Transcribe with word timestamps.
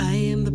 I 0.00 0.14
am 0.32 0.45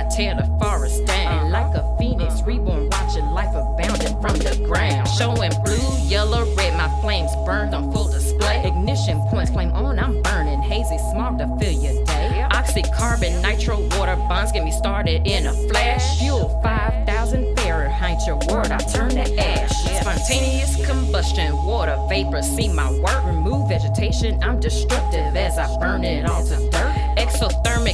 I 0.00 0.04
tear 0.04 0.34
the 0.34 0.46
forest 0.58 1.04
down. 1.04 1.26
Uh-huh. 1.26 1.48
Like 1.50 1.74
a 1.76 1.84
phoenix 1.98 2.40
uh-huh. 2.40 2.46
reborn, 2.46 2.88
watching 2.88 3.26
life 3.36 3.54
abounding 3.54 4.18
from 4.22 4.32
the 4.38 4.56
ground. 4.64 5.06
Showing 5.06 5.52
blue, 5.62 6.08
yellow, 6.08 6.48
red, 6.56 6.72
my 6.78 6.88
flames 7.02 7.30
burned 7.44 7.74
on 7.74 7.92
full 7.92 8.10
display. 8.10 8.64
Ignition 8.64 9.20
points, 9.28 9.50
flame 9.50 9.72
on, 9.72 9.98
I'm 9.98 10.22
burning. 10.22 10.62
Hazy 10.62 10.96
smog 11.12 11.36
to 11.36 11.46
fill 11.60 11.76
your 11.84 12.02
day. 12.06 12.46
Oxycarbon, 12.50 13.42
nitro, 13.42 13.76
water 13.98 14.16
bonds 14.16 14.52
get 14.52 14.64
me 14.64 14.72
started 14.72 15.26
in 15.26 15.46
a 15.46 15.52
flash. 15.68 16.18
Fuel 16.18 16.48
5,000 16.62 17.58
Fahrenheit, 17.58 18.26
your 18.26 18.36
word, 18.48 18.70
I 18.72 18.78
turn 18.78 19.10
to 19.10 19.38
ash. 19.38 19.70
Spontaneous 20.00 20.86
combustion, 20.86 21.52
water 21.66 21.98
vapor, 22.08 22.40
see 22.40 22.72
my 22.72 22.90
work. 22.90 23.22
Remove 23.26 23.68
vegetation, 23.68 24.42
I'm 24.42 24.60
destructive 24.60 25.36
as 25.36 25.58
I 25.58 25.78
burn 25.78 26.04
it 26.04 26.24
all 26.24 26.42
to 26.46 26.69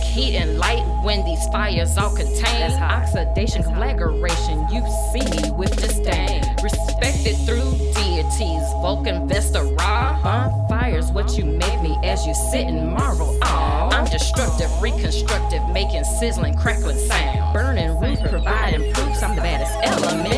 Heat 0.02 0.36
and 0.36 0.58
light 0.58 0.84
when 1.02 1.24
these 1.24 1.46
fires 1.48 1.96
all 1.96 2.14
contain. 2.14 2.72
Oxidation, 2.72 3.62
conflagration, 3.62 4.66
you 4.70 4.82
see 5.12 5.24
me 5.30 5.50
with 5.52 5.74
disdain. 5.76 6.42
Respected 6.62 7.36
through 7.46 7.72
deities, 7.94 8.62
Vulcan, 8.82 9.28
Vesta, 9.28 9.62
Ra. 9.78 10.20
Bonfires, 10.22 11.10
what 11.12 11.36
you 11.38 11.44
make 11.44 11.82
me 11.82 11.96
as 12.02 12.26
you 12.26 12.34
sit 12.34 12.66
and 12.66 12.92
marvel. 12.92 13.38
Aw, 13.42 13.88
I'm 13.90 14.04
destructive, 14.06 14.70
reconstructive, 14.82 15.66
making 15.70 16.04
sizzling, 16.04 16.56
crackling 16.56 16.98
sound. 16.98 17.54
Burning 17.54 17.98
roof, 18.00 18.18
providing 18.28 18.92
proofs 18.92 19.22
I'm 19.22 19.36
the 19.36 19.42
baddest 19.42 19.72
element 19.82 20.35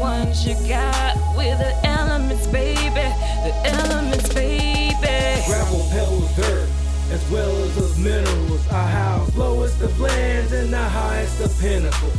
ones 0.00 0.46
you 0.46 0.54
got. 0.68 1.16
We're 1.36 1.56
the 1.56 1.74
elements, 1.84 2.46
baby. 2.46 2.90
The 2.94 3.54
elements, 3.64 4.32
baby. 4.32 4.96
gravel, 5.46 5.86
pebbles, 5.90 6.34
dirt, 6.36 6.68
as 7.10 7.30
well 7.30 7.54
as 7.64 7.76
those 7.76 7.98
minerals. 7.98 8.66
I 8.68 8.90
house 8.90 9.34
lowest 9.36 9.80
of 9.82 9.98
lands 10.00 10.52
and 10.52 10.72
the 10.72 10.82
highest 10.82 11.40
of 11.40 11.58
pinnacles. 11.60 12.18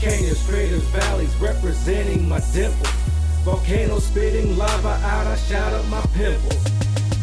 Canyons, 0.00 0.42
craters, 0.46 0.82
valleys 0.84 1.34
representing 1.36 2.28
my 2.28 2.40
dimples. 2.52 2.90
Volcanoes 3.44 4.04
spitting 4.04 4.56
lava 4.56 5.00
out, 5.04 5.26
I 5.26 5.36
shout 5.36 5.72
up 5.72 5.86
my 5.86 6.00
pimples. 6.14 6.62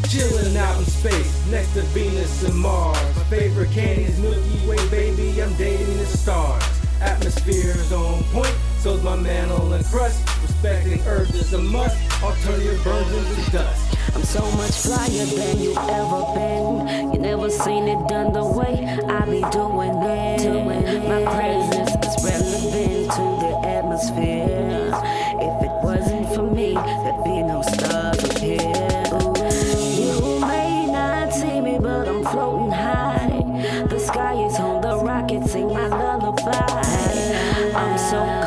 Chilling 0.09 0.58
out 0.58 0.78
in 0.80 0.86
space, 0.86 1.46
next 1.48 1.74
to 1.74 1.82
Venus 1.94 2.44
and 2.44 2.56
Mars. 2.56 2.98
My 3.16 3.24
favorite 3.26 3.72
candy's 3.72 4.20
Milky 4.20 4.68
Way, 4.68 4.90
baby, 4.90 5.42
I'm 5.42 5.54
dating 5.56 5.98
the 5.98 6.06
stars. 6.06 6.64
Atmosphere's 7.02 7.94
on 7.94 8.24
point, 8.26 8.54
so's 8.79 9.03
my 9.03 9.16
mantle 9.16 9.73
and 9.73 9.85
crust. 9.85 10.25
Respecting 10.41 11.01
Earth 11.06 11.34
is 11.35 11.53
a 11.53 11.57
must, 11.57 11.97
alternative 12.23 12.81
burns 12.84 13.12
into 13.12 13.51
dust. 13.51 13.97
I'm 14.16 14.23
so 14.23 14.50
much 14.51 14.72
flyer 14.72 15.25
than 15.25 15.59
you 15.59 15.72
ever 15.78 16.22
been. 16.34 17.13
You 17.13 17.19
never 17.19 17.50
seen 17.50 17.88
it 17.90 18.07
done 18.07 18.31
the 18.31 18.45
way 18.45 18.85
I 19.07 19.25
be 19.25 19.41
doing 19.51 19.95
it. 20.01 21.03
My 21.07 21.23
presence 21.35 21.91
is 22.06 22.23
relevant 22.23 23.12
to 23.12 23.23
the 23.44 23.67
atmosphere. 23.67 24.91
If 25.41 25.63
it 25.63 25.72
wasn't 25.84 26.34
for 26.34 26.44
me, 26.44 26.73
there'd 26.73 27.23
be 27.25 27.44
no 27.44 27.61
stars 27.61 28.23
up 28.23 28.38
here. 28.38 28.59
You 30.00 30.40
may 30.40 30.88
not 30.88 31.34
see 31.34 31.59
me, 31.59 31.78
but 31.79 32.07
I'm 32.07 32.23
floating 32.23 32.72
high. 32.72 33.88
The 33.90 34.00
sky 34.00 34.35
is 34.46 34.56
home, 34.56 34.81
the 34.81 34.96
rockets 34.97 35.51
sing 35.51 35.67
my 35.67 35.88
lullaby. 35.88 36.81
I'm 37.75 37.97
so 37.97 38.39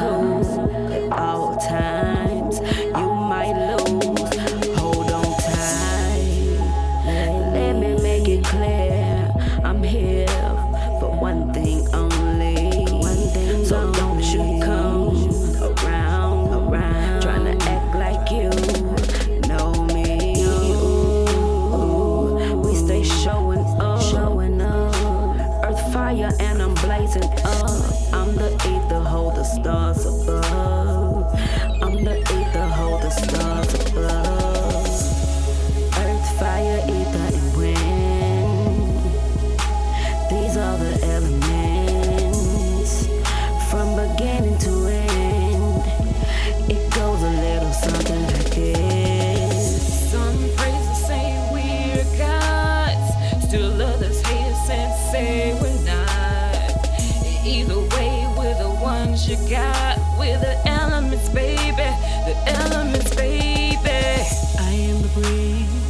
say 55.23 55.55
we're 55.61 55.85
not. 55.85 56.71
Either 57.47 57.81
way, 57.95 58.15
we're 58.37 58.59
the 58.67 58.73
ones 58.83 59.29
you 59.29 59.37
got. 59.49 59.95
We're 60.19 60.41
the 60.49 60.57
elements, 60.67 61.29
baby. 61.29 61.91
The 62.29 62.37
elements, 62.59 63.15
baby. 63.15 64.03
I 64.69 64.73
am 64.89 64.97
the 65.05 65.11
breeze. 65.17 65.89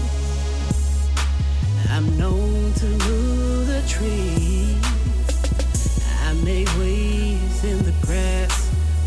I'm 1.94 2.06
known 2.18 2.72
to 2.80 2.86
move 3.06 3.66
the 3.74 3.82
trees. 3.94 4.84
I 6.26 6.32
make 6.44 6.68
waves 6.78 7.64
in 7.64 7.78
the 7.88 7.94
grass 8.06 8.54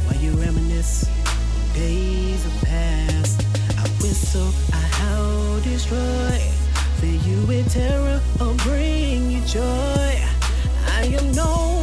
while 0.06 0.20
you 0.24 0.32
reminisce 0.46 1.10
days 1.74 2.42
of 2.50 2.54
past. 2.70 3.38
I 3.82 3.84
whistle, 4.02 4.52
I 4.74 4.84
howl, 5.00 5.60
destroy. 5.62 6.40
Fill 7.00 7.22
you 7.30 7.40
with 7.48 7.74
terror 7.74 8.22
or 8.40 8.54
bring 8.66 9.30
you 9.30 9.42
joy 9.42 10.15
know. 11.34 11.75